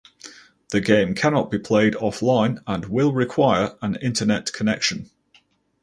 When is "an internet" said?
3.83-4.51